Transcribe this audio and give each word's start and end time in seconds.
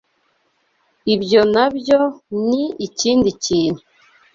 ibyo 1.13 1.41
na 1.53 1.65
byo 1.75 1.99
ni 2.47 2.63
ikindi 2.87 3.29
kintu 3.43 3.81